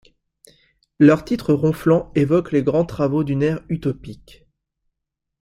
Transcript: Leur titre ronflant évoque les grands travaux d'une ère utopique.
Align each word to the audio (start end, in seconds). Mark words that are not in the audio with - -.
Leur 0.97 1.23
titre 1.25 1.53
ronflant 1.53 2.11
évoque 2.15 2.51
les 2.53 2.63
grands 2.63 2.85
travaux 2.87 3.23
d'une 3.23 3.43
ère 3.43 3.59
utopique. 3.69 4.47